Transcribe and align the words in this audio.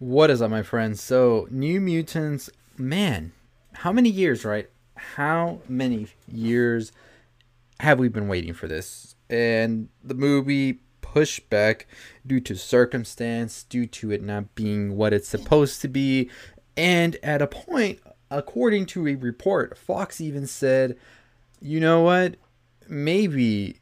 What 0.00 0.30
is 0.30 0.40
up, 0.40 0.50
my 0.50 0.62
friends? 0.62 1.02
So, 1.02 1.46
New 1.50 1.78
Mutants, 1.78 2.48
man, 2.78 3.32
how 3.74 3.92
many 3.92 4.08
years, 4.08 4.46
right? 4.46 4.70
How 4.94 5.58
many 5.68 6.06
years 6.26 6.90
have 7.80 7.98
we 7.98 8.08
been 8.08 8.26
waiting 8.26 8.54
for 8.54 8.66
this? 8.66 9.14
And 9.28 9.90
the 10.02 10.14
movie 10.14 10.80
pushed 11.02 11.50
back 11.50 11.86
due 12.26 12.40
to 12.40 12.56
circumstance, 12.56 13.62
due 13.64 13.84
to 13.88 14.10
it 14.10 14.22
not 14.22 14.54
being 14.54 14.96
what 14.96 15.12
it's 15.12 15.28
supposed 15.28 15.82
to 15.82 15.88
be. 15.88 16.30
And 16.78 17.18
at 17.22 17.42
a 17.42 17.46
point, 17.46 18.00
according 18.30 18.86
to 18.86 19.06
a 19.06 19.16
report, 19.16 19.76
Fox 19.76 20.18
even 20.18 20.46
said, 20.46 20.96
you 21.60 21.78
know 21.78 22.00
what? 22.00 22.36
Maybe 22.88 23.80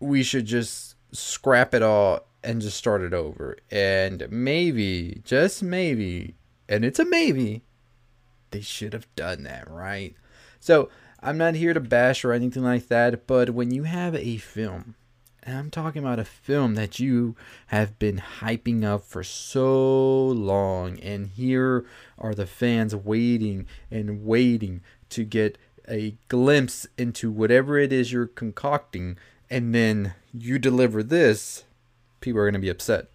we 0.00 0.24
should 0.24 0.46
just 0.46 0.96
scrap 1.12 1.74
it 1.74 1.82
all 1.84 2.26
and 2.44 2.60
just 2.60 2.76
start 2.76 3.02
it 3.02 3.14
over. 3.14 3.56
And 3.70 4.28
maybe, 4.30 5.22
just 5.24 5.62
maybe, 5.62 6.34
and 6.68 6.84
it's 6.84 6.98
a 6.98 7.04
maybe, 7.04 7.62
they 8.50 8.60
should 8.60 8.92
have 8.92 9.12
done 9.16 9.42
that, 9.44 9.68
right? 9.68 10.14
So 10.60 10.90
I'm 11.20 11.38
not 11.38 11.54
here 11.54 11.74
to 11.74 11.80
bash 11.80 12.24
or 12.24 12.32
anything 12.32 12.62
like 12.62 12.88
that, 12.88 13.26
but 13.26 13.50
when 13.50 13.72
you 13.72 13.84
have 13.84 14.14
a 14.14 14.36
film, 14.36 14.94
and 15.42 15.58
I'm 15.58 15.70
talking 15.70 16.02
about 16.02 16.18
a 16.18 16.24
film 16.24 16.74
that 16.74 16.98
you 16.98 17.34
have 17.66 17.98
been 17.98 18.22
hyping 18.40 18.84
up 18.84 19.02
for 19.02 19.22
so 19.22 20.26
long, 20.28 20.98
and 21.00 21.28
here 21.28 21.84
are 22.18 22.34
the 22.34 22.46
fans 22.46 22.94
waiting 22.94 23.66
and 23.90 24.24
waiting 24.24 24.82
to 25.10 25.24
get 25.24 25.58
a 25.88 26.16
glimpse 26.28 26.86
into 26.96 27.30
whatever 27.30 27.78
it 27.78 27.92
is 27.92 28.12
you're 28.12 28.26
concocting, 28.26 29.18
and 29.50 29.74
then 29.74 30.14
you 30.32 30.58
deliver 30.58 31.02
this, 31.02 31.64
people 32.24 32.40
are 32.40 32.44
going 32.44 32.54
to 32.54 32.58
be 32.58 32.68
upset. 32.68 33.06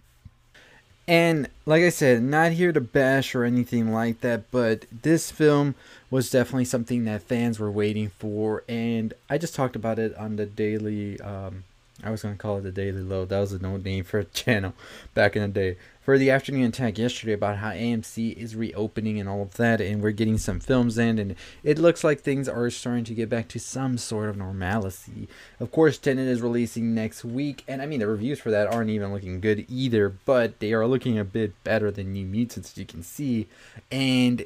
And 1.07 1.49
like 1.65 1.81
I 1.81 1.89
said, 1.89 2.21
not 2.21 2.51
here 2.51 2.71
to 2.71 2.79
bash 2.79 3.33
or 3.33 3.43
anything 3.43 3.91
like 3.91 4.21
that, 4.21 4.51
but 4.51 4.85
this 5.01 5.31
film 5.31 5.73
was 6.11 6.29
definitely 6.29 6.65
something 6.65 7.05
that 7.05 7.23
fans 7.23 7.59
were 7.59 7.71
waiting 7.71 8.11
for. 8.19 8.63
And 8.69 9.15
I 9.27 9.39
just 9.39 9.55
talked 9.55 9.75
about 9.75 9.97
it 9.97 10.15
on 10.15 10.35
the 10.35 10.45
daily, 10.45 11.19
um, 11.21 11.63
I 12.03 12.11
was 12.11 12.21
to 12.21 12.33
call 12.35 12.57
it 12.57 12.61
the 12.61 12.71
Daily 12.71 13.01
Load. 13.01 13.29
That 13.29 13.39
was 13.39 13.51
a 13.51 13.59
no 13.59 13.77
name 13.77 14.03
for 14.03 14.19
a 14.19 14.25
channel 14.25 14.73
back 15.13 15.35
in 15.35 15.41
the 15.41 15.47
day. 15.47 15.77
For 16.01 16.17
the 16.17 16.31
afternoon 16.31 16.63
attack 16.63 16.97
yesterday 16.97 17.33
about 17.33 17.57
how 17.57 17.69
AMC 17.69 18.35
is 18.35 18.55
reopening 18.55 19.19
and 19.19 19.29
all 19.29 19.43
of 19.43 19.55
that, 19.57 19.79
and 19.79 20.01
we're 20.01 20.11
getting 20.11 20.39
some 20.39 20.59
films 20.59 20.97
in, 20.97 21.19
and 21.19 21.35
it 21.63 21.77
looks 21.77 22.03
like 22.03 22.21
things 22.21 22.49
are 22.49 22.69
starting 22.71 23.03
to 23.03 23.13
get 23.13 23.29
back 23.29 23.47
to 23.49 23.59
some 23.59 23.97
sort 23.97 24.29
of 24.29 24.37
normalcy. 24.37 25.27
Of 25.59 25.71
course, 25.71 25.99
Tenet 25.99 26.27
is 26.27 26.41
releasing 26.41 26.95
next 26.95 27.23
week, 27.23 27.63
and 27.67 27.81
I 27.81 27.85
mean, 27.85 27.99
the 27.99 28.07
reviews 28.07 28.39
for 28.39 28.49
that 28.49 28.73
aren't 28.73 28.89
even 28.89 29.13
looking 29.13 29.39
good 29.39 29.65
either, 29.69 30.09
but 30.09 30.59
they 30.59 30.73
are 30.73 30.87
looking 30.87 31.19
a 31.19 31.23
bit 31.23 31.63
better 31.63 31.91
than 31.91 32.13
New 32.13 32.25
Mutants, 32.25 32.71
as 32.71 32.77
you 32.77 32.85
can 32.85 33.03
see. 33.03 33.45
And 33.91 34.45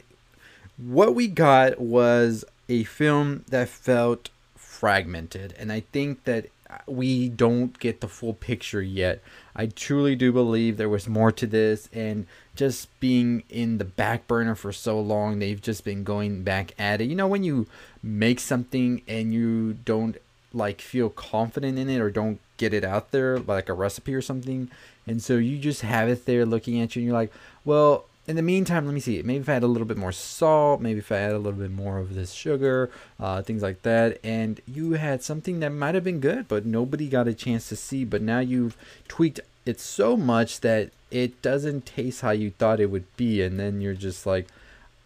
what 0.75 1.15
we 1.15 1.27
got 1.27 1.79
was 1.79 2.43
a 2.67 2.83
film 2.83 3.45
that 3.47 3.69
felt 3.69 4.29
fragmented, 4.57 5.53
and 5.57 5.71
I 5.71 5.81
think 5.93 6.25
that 6.25 6.47
we 6.87 7.29
don't 7.29 7.77
get 7.79 8.01
the 8.01 8.07
full 8.07 8.33
picture 8.33 8.81
yet. 8.81 9.21
I 9.55 9.67
truly 9.67 10.15
do 10.15 10.31
believe 10.31 10.77
there 10.77 10.89
was 10.89 11.07
more 11.07 11.31
to 11.31 11.45
this, 11.45 11.89
and 11.93 12.25
just 12.55 12.87
being 12.99 13.43
in 13.49 13.77
the 13.77 13.85
back 13.85 14.27
burner 14.27 14.55
for 14.55 14.71
so 14.71 14.99
long, 14.99 15.39
they've 15.39 15.61
just 15.61 15.83
been 15.83 16.03
going 16.03 16.43
back 16.43 16.73
at 16.79 17.01
it. 17.01 17.05
You 17.05 17.15
know, 17.15 17.27
when 17.27 17.43
you 17.43 17.67
make 18.01 18.39
something 18.39 19.01
and 19.07 19.33
you 19.33 19.73
don't 19.85 20.17
like 20.53 20.81
feel 20.81 21.09
confident 21.09 21.79
in 21.79 21.89
it 21.89 21.99
or 21.99 22.09
don't 22.09 22.39
get 22.57 22.73
it 22.73 22.83
out 22.83 23.11
there, 23.11 23.39
like 23.39 23.69
a 23.69 23.73
recipe 23.73 24.13
or 24.13 24.21
something, 24.21 24.69
and 25.07 25.21
so 25.21 25.37
you 25.37 25.57
just 25.57 25.81
have 25.81 26.07
it 26.09 26.25
there 26.25 26.45
looking 26.45 26.79
at 26.79 26.95
you, 26.95 27.01
and 27.01 27.07
you're 27.07 27.17
like, 27.17 27.33
well, 27.65 28.05
in 28.25 28.35
the 28.37 28.41
meantime, 28.41 28.85
let 28.85 28.93
me 28.93 29.01
see. 29.01 29.21
Maybe 29.21 29.41
if 29.41 29.49
I 29.49 29.55
add 29.55 29.63
a 29.63 29.67
little 29.67 29.87
bit 29.87 29.97
more 29.97 30.13
salt, 30.13 30.79
maybe 30.79 30.99
if 30.99 31.11
I 31.11 31.17
add 31.17 31.33
a 31.33 31.37
little 31.37 31.59
bit 31.59 31.71
more 31.71 31.97
of 31.97 32.15
this 32.15 32.31
sugar, 32.31 32.89
uh, 33.19 33.41
things 33.41 33.61
like 33.61 33.81
that, 33.81 34.17
and 34.23 34.61
you 34.65 34.93
had 34.93 35.21
something 35.23 35.59
that 35.59 35.71
might 35.71 35.95
have 35.95 36.05
been 36.05 36.21
good, 36.21 36.47
but 36.47 36.65
nobody 36.65 37.09
got 37.09 37.27
a 37.27 37.33
chance 37.33 37.67
to 37.69 37.75
see. 37.75 38.05
But 38.05 38.21
now 38.21 38.39
you've 38.39 38.77
tweaked 39.07 39.41
it 39.65 39.79
so 39.79 40.15
much 40.15 40.61
that 40.61 40.91
it 41.11 41.41
doesn't 41.41 41.85
taste 41.85 42.21
how 42.21 42.31
you 42.31 42.51
thought 42.51 42.79
it 42.79 42.89
would 42.89 43.15
be, 43.17 43.41
and 43.41 43.59
then 43.59 43.81
you're 43.81 43.93
just 43.93 44.25
like, 44.25 44.47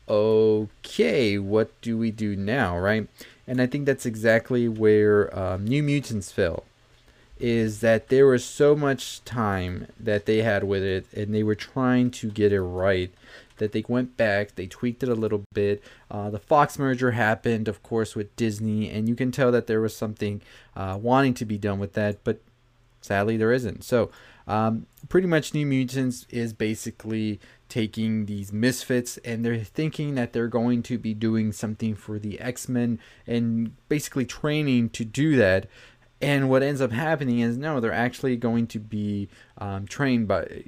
okay, 0.08 1.38
what 1.38 1.69
do 1.81 1.97
we 1.97 2.12
do 2.12 2.36
now, 2.36 2.78
right? 2.78 3.08
And 3.47 3.59
I 3.59 3.66
think 3.66 3.86
that's 3.86 4.06
exactly 4.06 4.68
where 4.68 5.38
um, 5.38 5.66
New 5.66 5.81
Mutants 5.81 6.31
fell 6.31 6.66
is 7.40 7.81
that 7.81 8.09
there 8.09 8.28
was 8.28 8.44
so 8.44 8.75
much 8.75 9.24
time 9.24 9.88
that 10.00 10.25
they 10.25 10.42
had 10.42 10.64
with 10.64 10.84
it 10.84 11.06
and 11.14 11.34
they 11.34 11.44
were 11.44 11.56
trying 11.56 12.12
to 12.12 12.30
get 12.30 12.52
it 12.52 12.62
right 12.62 13.12
that 13.58 13.72
they 13.72 13.84
went 13.88 14.16
back 14.18 14.56
they 14.56 14.68
tweaked 14.68 15.03
it 15.03 15.09
a 15.09 15.16
little 15.16 15.44
bit. 15.53 15.84
Uh, 16.12 16.30
the 16.30 16.40
fox 16.40 16.78
merger 16.78 17.12
happened 17.12 17.68
of 17.68 17.81
course 17.84 18.16
with 18.16 18.36
disney 18.36 18.90
and 18.90 19.09
you 19.09 19.16
can 19.16 19.31
tell 19.31 19.52
that 19.52 19.68
there 19.68 19.81
was 19.81 19.96
something 19.96 20.42
uh, 20.75 20.98
wanting 21.02 21.34
to 21.34 21.46
be 21.46 21.58
done 21.58 21.80
with 21.80 21.94
that 21.94 22.24
but 22.24 22.40
sadly 23.02 23.38
there 23.38 23.52
isn't. 23.52 23.84
So 23.84 24.12
um, 24.48 24.86
pretty 25.09 25.28
much 25.28 25.54
new 25.54 25.66
mutants 25.66 26.25
is 26.30 26.54
basically 26.54 27.40
taking 27.69 28.25
these 28.28 28.54
misfits 28.54 29.18
and 29.18 29.44
they're 29.44 29.59
thinking 29.59 30.16
that 30.16 30.31
they're 30.31 30.48
going 30.48 30.81
to 30.84 30.98
be 30.98 31.14
doing 31.14 31.52
something 31.52 31.96
for 31.96 32.18
the 32.18 32.40
x-men 32.40 32.98
and 33.25 33.75
basically 33.90 34.25
training 34.25 34.90
to 34.90 35.04
do 35.04 35.36
that 35.36 35.68
and 36.22 36.50
what 36.50 36.64
ends 36.64 36.82
up 36.82 36.92
happening 36.92 37.40
is 37.40 37.58
no, 37.58 37.80
they're 37.80 37.94
actually 37.94 38.38
going 38.38 38.68
to 38.68 38.80
be 38.80 39.30
um, 39.58 39.86
trained 39.88 40.28
by 40.28 40.66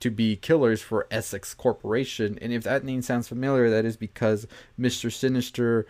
to 0.00 0.10
be 0.10 0.34
killers 0.34 0.80
for 0.80 1.06
Essex 1.10 1.52
Corporation. 1.52 2.38
And 2.40 2.52
if 2.52 2.62
that 2.64 2.84
name 2.84 3.02
sounds 3.02 3.28
familiar, 3.28 3.68
that 3.68 3.84
is 3.84 3.96
because 3.96 4.46
Mr. 4.78 5.12
Sinister 5.12 5.86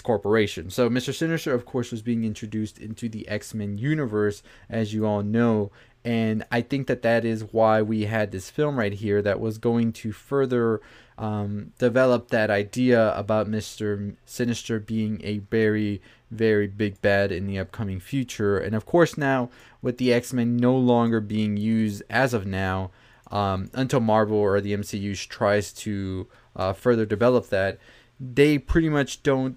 corporation. 0.00 0.70
So 0.70 0.88
Mr. 0.88 1.12
Sinister, 1.12 1.52
of 1.52 1.66
course, 1.66 1.90
was 1.90 2.00
being 2.00 2.24
introduced 2.24 2.78
into 2.78 3.08
the 3.08 3.28
X 3.28 3.52
Men 3.52 3.76
universe, 3.76 4.42
as 4.70 4.94
you 4.94 5.04
all 5.04 5.22
know. 5.22 5.70
And 6.04 6.44
I 6.50 6.62
think 6.62 6.88
that 6.88 7.02
that 7.02 7.24
is 7.24 7.44
why 7.52 7.80
we 7.80 8.06
had 8.06 8.32
this 8.32 8.50
film 8.50 8.78
right 8.78 8.92
here 8.92 9.22
that 9.22 9.40
was 9.40 9.58
going 9.58 9.92
to 9.94 10.12
further 10.12 10.80
um, 11.16 11.72
develop 11.78 12.28
that 12.28 12.50
idea 12.50 13.14
about 13.14 13.48
Mr. 13.48 14.16
Sinister 14.26 14.80
being 14.80 15.20
a 15.22 15.38
very 15.38 16.00
very 16.32 16.66
big 16.66 17.00
bad 17.02 17.30
in 17.30 17.46
the 17.46 17.58
upcoming 17.58 18.00
future. 18.00 18.58
And 18.58 18.74
of 18.74 18.86
course, 18.86 19.18
now 19.18 19.50
with 19.82 19.98
the 19.98 20.12
X 20.12 20.32
Men 20.32 20.56
no 20.56 20.74
longer 20.74 21.20
being 21.20 21.56
used 21.56 22.02
as 22.08 22.34
of 22.34 22.46
now, 22.46 22.90
um, 23.30 23.70
until 23.74 24.00
Marvel 24.00 24.36
or 24.36 24.60
the 24.60 24.74
MCU 24.74 25.28
tries 25.28 25.72
to 25.74 26.26
uh, 26.56 26.72
further 26.72 27.06
develop 27.06 27.48
that, 27.48 27.78
they 28.18 28.58
pretty 28.58 28.88
much 28.88 29.22
don't 29.22 29.56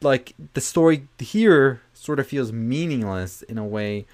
like 0.00 0.34
the 0.54 0.60
story 0.60 1.06
here 1.18 1.80
sort 1.94 2.18
of 2.18 2.26
feels 2.26 2.52
meaningless 2.52 3.42
in 3.42 3.56
a 3.56 3.64
way 3.64 4.04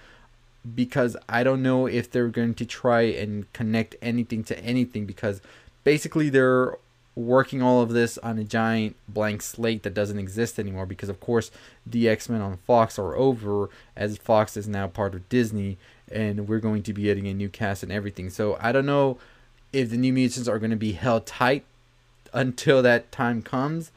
because 0.75 1.17
I 1.29 1.45
don't 1.45 1.63
know 1.63 1.87
if 1.87 2.11
they're 2.11 2.29
going 2.29 2.55
to 2.55 2.67
try 2.67 3.03
and 3.03 3.51
connect 3.53 3.97
anything 4.03 4.45
to 4.45 4.59
anything 4.61 5.07
because 5.07 5.41
basically 5.85 6.29
they're 6.31 6.77
working 7.15 7.61
all 7.61 7.83
of 7.83 7.91
this 7.91 8.17
on 8.19 8.39
a 8.39 8.45
giant 8.45 8.95
blank 9.09 9.43
slate 9.43 9.83
that 9.83 9.95
doesn't 9.95 10.19
exist 10.19 10.59
anymore 10.59 10.87
because 10.87 11.09
of 11.09 11.19
course 11.21 11.51
the 11.85 12.09
X-Men 12.09 12.41
on 12.41 12.59
Fox 12.59 12.99
are 12.99 13.17
over 13.17 13.71
as 13.97 14.19
Fox 14.19 14.57
is 14.57 14.69
now 14.69 14.87
part 14.87 15.15
of 15.15 15.29
Disney 15.29 15.79
and 16.11 16.49
we're 16.49 16.61
going 16.61 16.83
to 16.85 16.93
be 16.93 17.03
getting 17.03 17.27
a 17.27 17.35
new 17.35 17.49
cast 17.49 17.83
and 17.83 17.91
everything. 17.91 18.31
So 18.31 18.57
I 18.61 18.73
don't 18.73 18.87
know 18.87 19.19
if 19.73 19.91
the 19.91 19.97
New 19.97 20.13
Mutants 20.13 20.49
are 20.49 20.59
going 20.59 20.71
to 20.71 20.77
be 20.77 20.93
held 20.93 21.27
tight 21.27 21.65
until 22.33 22.83
that 22.83 23.11
time 23.11 23.43
comes 23.43 23.91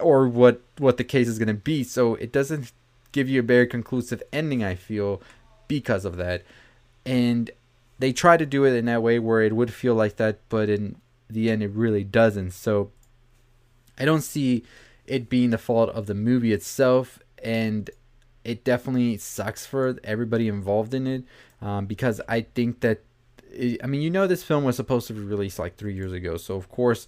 or 0.00 0.26
what 0.26 0.60
what 0.78 0.96
the 0.96 1.04
case 1.04 1.28
is 1.28 1.38
going 1.38 1.48
to 1.48 1.54
be. 1.54 1.84
So 1.84 2.16
it 2.16 2.32
doesn't 2.32 2.72
give 3.12 3.28
you 3.28 3.40
a 3.40 3.44
very 3.44 3.66
conclusive 3.66 4.22
ending 4.32 4.64
I 4.64 4.74
feel 4.74 5.22
because 5.68 6.04
of 6.04 6.16
that. 6.16 6.42
And 7.06 7.50
they 7.98 8.12
try 8.12 8.36
to 8.36 8.46
do 8.46 8.64
it 8.64 8.74
in 8.74 8.86
that 8.86 9.02
way 9.02 9.18
where 9.18 9.42
it 9.42 9.54
would 9.54 9.72
feel 9.72 9.94
like 9.94 10.16
that 10.16 10.38
but 10.48 10.68
in 10.68 10.96
the 11.30 11.50
end 11.50 11.62
it 11.62 11.70
really 11.70 12.04
doesn't. 12.04 12.52
So 12.52 12.90
I 13.98 14.04
don't 14.04 14.22
see 14.22 14.64
it 15.06 15.28
being 15.28 15.50
the 15.50 15.58
fault 15.58 15.90
of 15.90 16.06
the 16.06 16.14
movie 16.14 16.52
itself, 16.52 17.18
and 17.42 17.90
it 18.42 18.64
definitely 18.64 19.16
sucks 19.18 19.66
for 19.66 19.98
everybody 20.02 20.48
involved 20.48 20.94
in 20.94 21.06
it 21.06 21.24
um, 21.60 21.86
because 21.86 22.20
I 22.28 22.42
think 22.42 22.80
that. 22.80 23.00
I 23.84 23.86
mean, 23.86 24.02
you 24.02 24.10
know, 24.10 24.26
this 24.26 24.42
film 24.42 24.64
was 24.64 24.74
supposed 24.74 25.06
to 25.06 25.12
be 25.12 25.20
released 25.20 25.60
like 25.60 25.76
three 25.76 25.94
years 25.94 26.12
ago, 26.12 26.36
so 26.36 26.56
of 26.56 26.68
course 26.68 27.06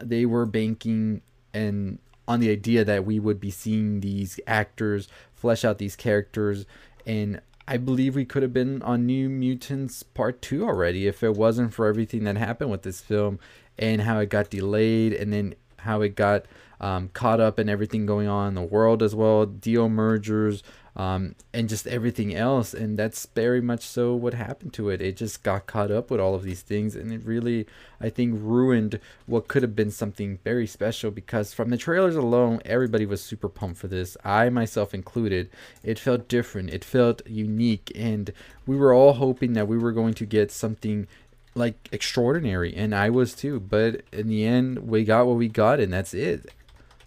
they 0.00 0.24
were 0.24 0.46
banking 0.46 1.20
and 1.52 1.98
on 2.26 2.40
the 2.40 2.50
idea 2.50 2.82
that 2.82 3.04
we 3.04 3.18
would 3.18 3.38
be 3.38 3.50
seeing 3.50 4.00
these 4.00 4.40
actors 4.46 5.06
flesh 5.34 5.66
out 5.66 5.76
these 5.76 5.94
characters 5.94 6.64
and 7.06 7.42
I 7.66 7.76
believe 7.76 8.14
we 8.14 8.24
could 8.24 8.42
have 8.42 8.52
been 8.52 8.82
on 8.82 9.06
New 9.06 9.28
Mutants 9.28 10.02
Part 10.02 10.42
2 10.42 10.64
already 10.64 11.06
if 11.06 11.22
it 11.22 11.34
wasn't 11.34 11.72
for 11.72 11.86
everything 11.86 12.24
that 12.24 12.36
happened 12.36 12.70
with 12.70 12.82
this 12.82 13.00
film 13.00 13.38
and 13.78 14.02
how 14.02 14.18
it 14.18 14.28
got 14.28 14.50
delayed 14.50 15.12
and 15.12 15.32
then 15.32 15.54
how 15.82 16.00
it 16.00 16.14
got 16.16 16.46
um, 16.82 17.10
caught 17.12 17.40
up 17.40 17.58
in 17.58 17.68
everything 17.68 18.06
going 18.06 18.26
on 18.26 18.48
in 18.48 18.54
the 18.54 18.62
world 18.62 19.02
as 19.02 19.14
well, 19.14 19.46
deal 19.46 19.88
mergers, 19.88 20.64
um, 20.96 21.36
and 21.54 21.68
just 21.68 21.86
everything 21.86 22.34
else. 22.34 22.74
And 22.74 22.98
that's 22.98 23.26
very 23.26 23.60
much 23.60 23.82
so 23.82 24.14
what 24.14 24.34
happened 24.34 24.72
to 24.74 24.90
it. 24.90 25.00
It 25.00 25.16
just 25.16 25.44
got 25.44 25.66
caught 25.66 25.92
up 25.92 26.10
with 26.10 26.20
all 26.20 26.34
of 26.34 26.42
these 26.42 26.60
things, 26.60 26.96
and 26.96 27.12
it 27.12 27.24
really, 27.24 27.66
I 28.00 28.10
think, 28.10 28.34
ruined 28.36 28.98
what 29.26 29.46
could 29.46 29.62
have 29.62 29.76
been 29.76 29.92
something 29.92 30.40
very 30.42 30.66
special 30.66 31.12
because 31.12 31.54
from 31.54 31.70
the 31.70 31.76
trailers 31.76 32.16
alone, 32.16 32.60
everybody 32.64 33.06
was 33.06 33.22
super 33.22 33.48
pumped 33.48 33.78
for 33.78 33.86
this. 33.86 34.16
I 34.24 34.50
myself 34.50 34.92
included. 34.92 35.50
It 35.84 36.00
felt 36.00 36.28
different, 36.28 36.70
it 36.70 36.84
felt 36.84 37.22
unique, 37.26 37.92
and 37.94 38.32
we 38.66 38.76
were 38.76 38.92
all 38.92 39.14
hoping 39.14 39.52
that 39.52 39.68
we 39.68 39.78
were 39.78 39.92
going 39.92 40.14
to 40.14 40.26
get 40.26 40.50
something 40.50 41.06
like 41.54 41.88
extraordinary 41.92 42.74
and 42.74 42.94
i 42.94 43.10
was 43.10 43.34
too 43.34 43.60
but 43.60 44.02
in 44.12 44.28
the 44.28 44.44
end 44.44 44.78
we 44.78 45.04
got 45.04 45.26
what 45.26 45.36
we 45.36 45.48
got 45.48 45.78
and 45.78 45.92
that's 45.92 46.14
it 46.14 46.50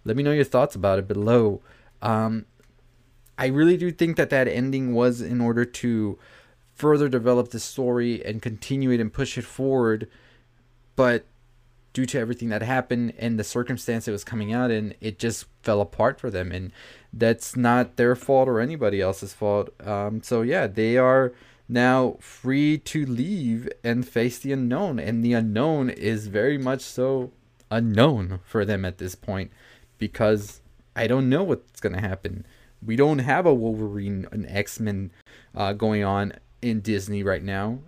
let 0.04 0.16
me 0.16 0.24
know 0.24 0.32
your 0.32 0.44
thoughts 0.44 0.76
about 0.76 1.00
it 1.00 1.08
below 1.08 1.62
um, 2.02 2.46
I 3.38 3.48
really 3.48 3.78
do 3.78 3.92
think 3.92 4.16
that 4.18 4.30
that 4.30 4.48
ending 4.48 4.94
was 4.94 5.22
in 5.22 5.42
order 5.42 5.66
to 5.66 6.18
further 6.74 7.10
develop 7.10 7.50
the 7.50 7.60
story 7.60 8.24
and 8.24 8.42
continue 8.42 8.92
it 8.92 9.00
and 9.00 9.12
push 9.12 9.38
it 9.38 9.44
forward. 9.44 10.08
But 10.96 11.26
due 11.94 12.06
to 12.06 12.20
everything 12.20 12.50
that 12.50 12.62
happened 12.62 13.14
and 13.18 13.40
the 13.40 13.44
circumstance 13.44 14.08
it 14.08 14.12
was 14.12 14.24
coming 14.24 14.54
out 14.54 14.72
in, 14.72 14.94
it 15.02 15.20
just 15.20 15.46
fell 15.64 15.82
apart 15.82 16.20
for 16.20 16.30
them. 16.30 16.52
And 16.52 16.72
that's 17.12 17.56
not 17.56 17.98
their 17.98 18.16
fault 18.16 18.48
or 18.48 18.60
anybody 18.60 19.02
else's 19.02 19.34
fault. 19.34 19.70
Um, 19.86 20.22
so, 20.22 20.42
yeah, 20.42 20.68
they 20.68 20.98
are 20.98 21.34
now 21.68 22.18
free 22.20 22.78
to 22.78 23.06
leave 23.06 23.70
and 23.84 24.08
face 24.08 24.40
the 24.40 24.52
unknown. 24.52 25.00
And 25.00 25.24
the 25.24 25.34
unknown 25.34 25.90
is 25.90 26.28
very 26.28 26.58
much 26.58 26.82
so 26.82 27.32
unknown 27.72 28.40
for 28.46 28.66
them 28.66 28.86
at 28.86 28.98
this 28.98 29.16
point 29.16 29.52
because 29.98 30.62
I 30.96 31.08
don't 31.08 31.30
know 31.30 31.44
what's 31.44 31.80
going 31.80 31.96
to 31.96 32.02
happen 32.02 32.46
we 32.86 32.96
don't 32.96 33.20
have 33.20 33.46
a 33.46 33.54
Wolverine, 33.54 34.28
an 34.32 34.46
X 34.48 34.80
Men 34.80 35.12
uh, 35.56 35.74
going 35.74 36.04
on 36.04 36.34
in 36.62 36.82
Disney 36.82 37.24
right 37.24 37.44
now. 37.44 37.80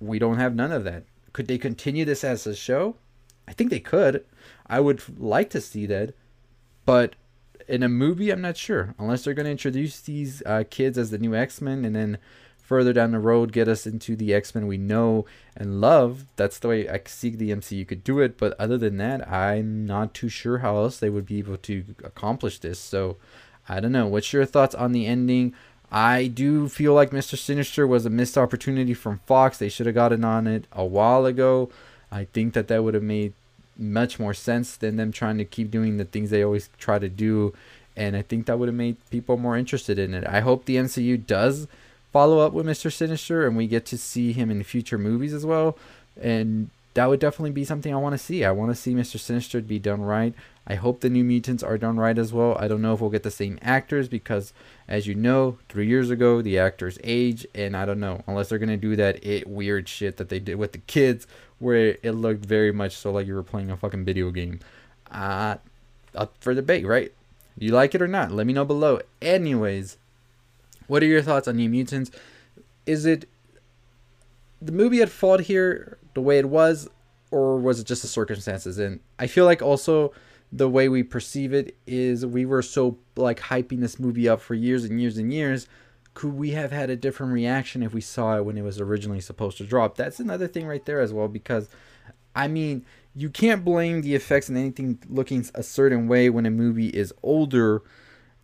We 0.00 0.18
don't 0.18 0.38
have 0.38 0.54
none 0.54 0.72
of 0.72 0.84
that. 0.84 1.04
Could 1.32 1.48
they 1.48 1.58
continue 1.58 2.04
this 2.04 2.24
as 2.24 2.46
a 2.46 2.54
show? 2.54 2.96
I 3.46 3.52
think 3.52 3.70
they 3.70 3.80
could. 3.80 4.24
I 4.66 4.80
would 4.80 5.02
like 5.18 5.50
to 5.50 5.60
see 5.60 5.86
that, 5.86 6.14
but 6.84 7.16
in 7.66 7.82
a 7.82 7.88
movie, 7.88 8.30
I'm 8.30 8.40
not 8.40 8.56
sure. 8.56 8.94
Unless 8.98 9.24
they're 9.24 9.34
going 9.34 9.44
to 9.44 9.50
introduce 9.50 10.00
these 10.00 10.42
uh, 10.46 10.64
kids 10.68 10.98
as 10.98 11.10
the 11.10 11.18
new 11.18 11.34
X 11.34 11.60
Men, 11.60 11.84
and 11.84 11.94
then 11.94 12.18
further 12.68 12.92
down 12.92 13.12
the 13.12 13.18
road 13.18 13.50
get 13.50 13.66
us 13.66 13.86
into 13.86 14.14
the 14.14 14.34
X 14.34 14.54
Men 14.54 14.66
we 14.66 14.76
know 14.76 15.24
and 15.56 15.80
love. 15.80 16.26
That's 16.36 16.58
the 16.58 16.68
way 16.68 16.86
I 16.86 17.00
see 17.06 17.30
the 17.30 17.50
MCU 17.50 17.88
could 17.88 18.04
do 18.04 18.20
it. 18.20 18.36
But 18.36 18.54
other 18.60 18.76
than 18.76 18.98
that, 18.98 19.26
I'm 19.26 19.86
not 19.86 20.12
too 20.12 20.28
sure 20.28 20.58
how 20.58 20.76
else 20.76 20.98
they 20.98 21.08
would 21.08 21.24
be 21.24 21.38
able 21.38 21.56
to 21.56 21.82
accomplish 22.04 22.58
this. 22.58 22.78
So 22.78 23.16
I 23.70 23.80
don't 23.80 23.92
know. 23.92 24.06
What's 24.06 24.34
your 24.34 24.44
thoughts 24.44 24.74
on 24.74 24.92
the 24.92 25.06
ending? 25.06 25.54
I 25.90 26.26
do 26.26 26.68
feel 26.68 26.92
like 26.92 27.10
Mr. 27.10 27.38
Sinister 27.38 27.86
was 27.86 28.04
a 28.04 28.10
missed 28.10 28.36
opportunity 28.36 28.92
from 28.92 29.20
Fox. 29.24 29.56
They 29.56 29.70
should 29.70 29.86
have 29.86 29.94
gotten 29.94 30.22
on 30.22 30.46
it 30.46 30.66
a 30.70 30.84
while 30.84 31.24
ago. 31.24 31.70
I 32.12 32.24
think 32.24 32.52
that 32.52 32.68
that 32.68 32.84
would 32.84 32.92
have 32.92 33.02
made 33.02 33.32
much 33.78 34.20
more 34.20 34.34
sense 34.34 34.76
than 34.76 34.96
them 34.96 35.10
trying 35.10 35.38
to 35.38 35.44
keep 35.46 35.70
doing 35.70 35.96
the 35.96 36.04
things 36.04 36.28
they 36.28 36.44
always 36.44 36.68
try 36.78 36.98
to 36.98 37.08
do. 37.08 37.54
And 37.96 38.14
I 38.14 38.20
think 38.20 38.44
that 38.44 38.58
would 38.58 38.68
have 38.68 38.76
made 38.76 38.98
people 39.08 39.38
more 39.38 39.56
interested 39.56 39.98
in 39.98 40.12
it. 40.12 40.26
I 40.26 40.40
hope 40.40 40.66
the 40.66 40.76
MCU 40.76 41.26
does 41.26 41.66
follow 42.12 42.38
up 42.40 42.52
with 42.52 42.66
Mr. 42.66 42.92
Sinister 42.92 43.46
and 43.46 43.56
we 43.56 43.66
get 43.66 43.86
to 43.86 43.98
see 43.98 44.32
him 44.32 44.50
in 44.50 44.62
future 44.62 44.98
movies 44.98 45.34
as 45.34 45.44
well. 45.44 45.76
And 46.20 46.70
that 46.94 47.06
would 47.06 47.20
definitely 47.20 47.52
be 47.52 47.64
something 47.64 47.92
I 47.92 47.98
want 47.98 48.14
to 48.14 48.18
see. 48.18 48.44
I 48.44 48.50
want 48.50 48.70
to 48.70 48.74
see 48.74 48.94
Mr. 48.94 49.18
Sinister 49.18 49.60
be 49.60 49.78
done 49.78 50.02
right. 50.02 50.34
I 50.66 50.74
hope 50.74 51.00
the 51.00 51.08
New 51.08 51.24
Mutants 51.24 51.62
are 51.62 51.78
done 51.78 51.96
right 51.96 52.18
as 52.18 52.32
well. 52.32 52.56
I 52.58 52.68
don't 52.68 52.82
know 52.82 52.92
if 52.92 53.00
we'll 53.00 53.08
get 53.08 53.22
the 53.22 53.30
same 53.30 53.58
actors 53.62 54.08
because, 54.08 54.52
as 54.86 55.06
you 55.06 55.14
know, 55.14 55.58
three 55.68 55.86
years 55.86 56.10
ago 56.10 56.42
the 56.42 56.58
actors 56.58 56.98
age, 57.02 57.46
and 57.54 57.76
I 57.76 57.86
don't 57.86 58.00
know 58.00 58.22
unless 58.26 58.48
they're 58.48 58.58
gonna 58.58 58.76
do 58.76 58.94
that 58.96 59.24
it 59.24 59.46
weird 59.46 59.88
shit 59.88 60.18
that 60.18 60.28
they 60.28 60.40
did 60.40 60.56
with 60.56 60.72
the 60.72 60.78
kids, 60.78 61.26
where 61.58 61.96
it 62.02 62.12
looked 62.12 62.44
very 62.44 62.72
much 62.72 62.96
so 62.96 63.12
like 63.12 63.26
you 63.26 63.34
were 63.34 63.42
playing 63.42 63.70
a 63.70 63.76
fucking 63.76 64.04
video 64.04 64.30
game. 64.30 64.60
Uh, 65.10 65.56
up 66.14 66.34
for 66.40 66.52
debate, 66.52 66.86
right? 66.86 67.12
You 67.56 67.72
like 67.72 67.94
it 67.94 68.02
or 68.02 68.08
not? 68.08 68.30
Let 68.30 68.46
me 68.46 68.52
know 68.52 68.64
below. 68.64 69.00
Anyways, 69.22 69.96
what 70.88 71.02
are 71.02 71.06
your 71.06 71.22
thoughts 71.22 71.46
on 71.46 71.56
New 71.56 71.68
Mutants? 71.68 72.10
Is 72.84 73.06
it 73.06 73.28
the 74.60 74.72
movie 74.72 75.00
at 75.00 75.08
fault 75.08 75.42
here 75.42 75.98
the 76.14 76.20
way 76.20 76.38
it 76.38 76.48
was, 76.48 76.88
or 77.30 77.58
was 77.58 77.78
it 77.78 77.86
just 77.86 78.02
the 78.02 78.08
circumstances? 78.08 78.78
And 78.78 79.00
I 79.18 79.28
feel 79.28 79.44
like 79.44 79.62
also 79.62 80.12
the 80.50 80.68
way 80.68 80.88
we 80.88 81.02
perceive 81.02 81.52
it 81.52 81.76
is 81.86 82.24
we 82.24 82.46
were 82.46 82.62
so 82.62 82.98
like 83.16 83.40
hyping 83.40 83.80
this 83.80 83.98
movie 84.00 84.28
up 84.28 84.40
for 84.40 84.54
years 84.54 84.84
and 84.84 85.00
years 85.00 85.18
and 85.18 85.32
years 85.32 85.68
could 86.14 86.32
we 86.32 86.50
have 86.52 86.72
had 86.72 86.90
a 86.90 86.96
different 86.96 87.32
reaction 87.32 87.82
if 87.82 87.92
we 87.92 88.00
saw 88.00 88.36
it 88.36 88.44
when 88.44 88.56
it 88.56 88.62
was 88.62 88.80
originally 88.80 89.20
supposed 89.20 89.58
to 89.58 89.64
drop 89.64 89.96
that's 89.96 90.18
another 90.18 90.48
thing 90.48 90.66
right 90.66 90.86
there 90.86 91.00
as 91.00 91.12
well 91.12 91.28
because 91.28 91.68
i 92.34 92.48
mean 92.48 92.84
you 93.14 93.28
can't 93.28 93.64
blame 93.64 94.00
the 94.00 94.14
effects 94.14 94.48
and 94.48 94.56
anything 94.56 94.98
looking 95.08 95.44
a 95.54 95.62
certain 95.62 96.08
way 96.08 96.30
when 96.30 96.46
a 96.46 96.50
movie 96.50 96.88
is 96.88 97.12
older 97.22 97.82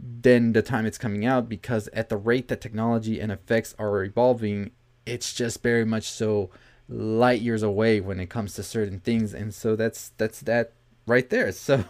than 0.06 0.52
the 0.52 0.62
time 0.62 0.84
it's 0.84 0.98
coming 0.98 1.24
out 1.24 1.48
because 1.48 1.88
at 1.94 2.10
the 2.10 2.16
rate 2.16 2.48
that 2.48 2.60
technology 2.60 3.20
and 3.20 3.32
effects 3.32 3.74
are 3.78 4.04
evolving 4.04 4.70
it's 5.06 5.32
just 5.32 5.62
very 5.62 5.84
much 5.84 6.04
so 6.04 6.50
light 6.88 7.40
years 7.40 7.62
away 7.62 8.00
when 8.00 8.20
it 8.20 8.28
comes 8.28 8.52
to 8.54 8.62
certain 8.62 9.00
things 9.00 9.32
and 9.32 9.54
so 9.54 9.74
that's 9.74 10.10
that's 10.18 10.40
that 10.40 10.72
right 11.06 11.28
there. 11.30 11.52
So, 11.64 11.84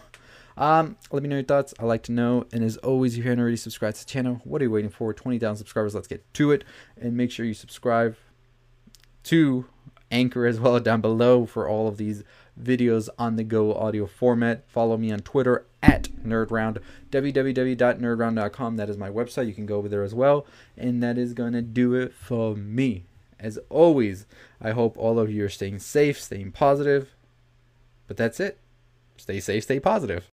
um, 0.57 0.95
let 1.11 1.21
me 1.21 1.27
know 1.27 1.35
your 1.35 1.43
thoughts. 1.43 1.73
I 1.79 1.83
like 1.83 2.03
to 2.03 2.13
know. 2.13 2.45
And 2.53 2.63
as 2.63 2.77
always, 2.77 3.13
if 3.13 3.17
you 3.17 3.23
haven't 3.23 3.41
already 3.41 3.57
subscribed 3.57 3.97
to 3.97 4.05
the 4.05 4.09
channel, 4.09 4.39
what 4.45 4.61
are 4.61 4.65
you 4.65 4.71
waiting 4.71 4.89
for? 4.89 5.13
20,000 5.13 5.57
subscribers. 5.57 5.93
Let's 5.93 6.07
get 6.07 6.33
to 6.35 6.51
it. 6.51 6.63
And 6.95 7.17
make 7.17 7.29
sure 7.29 7.45
you 7.45 7.53
subscribe 7.53 8.15
to 9.23 9.65
Anchor 10.09 10.45
as 10.45 10.57
well 10.57 10.79
down 10.79 11.01
below 11.01 11.45
for 11.45 11.67
all 11.67 11.89
of 11.89 11.97
these 11.97 12.23
videos 12.57 13.09
on 13.19 13.35
the 13.35 13.43
go 13.43 13.73
audio 13.73 14.07
format. 14.07 14.63
Follow 14.69 14.95
me 14.95 15.11
on 15.11 15.19
Twitter 15.19 15.65
at 15.85 16.09
NerdRound, 16.25 16.79
www.nerdround.com. 17.11 18.77
That 18.77 18.89
is 18.89 18.97
my 18.97 19.09
website. 19.09 19.47
You 19.47 19.53
can 19.53 19.67
go 19.67 19.77
over 19.77 19.87
there 19.87 20.03
as 20.03 20.15
well. 20.15 20.45
And 20.75 21.01
that 21.03 21.17
is 21.17 21.33
going 21.33 21.53
to 21.53 21.61
do 21.61 21.93
it 21.93 22.13
for 22.13 22.55
me. 22.55 23.05
As 23.39 23.59
always, 23.69 24.25
I 24.59 24.71
hope 24.71 24.97
all 24.97 25.19
of 25.19 25.31
you 25.31 25.45
are 25.45 25.49
staying 25.49 25.79
safe, 25.79 26.19
staying 26.19 26.51
positive. 26.51 27.13
But 28.07 28.17
that's 28.17 28.39
it. 28.39 28.59
Stay 29.17 29.39
safe, 29.39 29.63
stay 29.63 29.79
positive. 29.79 30.29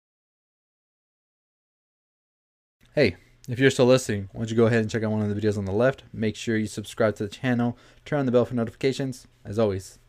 Hey, 2.93 3.15
if 3.47 3.59
you're 3.59 3.71
still 3.71 3.85
listening, 3.85 4.29
why 4.31 4.39
don't 4.39 4.51
you 4.51 4.57
go 4.57 4.65
ahead 4.65 4.81
and 4.81 4.89
check 4.89 5.03
out 5.03 5.11
one 5.11 5.21
of 5.21 5.33
the 5.33 5.39
videos 5.39 5.57
on 5.57 5.65
the 5.65 5.71
left? 5.71 6.03
Make 6.13 6.35
sure 6.35 6.57
you 6.57 6.67
subscribe 6.67 7.15
to 7.15 7.23
the 7.23 7.29
channel, 7.29 7.77
turn 8.05 8.19
on 8.19 8.25
the 8.25 8.31
bell 8.31 8.45
for 8.45 8.55
notifications. 8.55 9.27
As 9.45 9.59
always, 9.59 9.99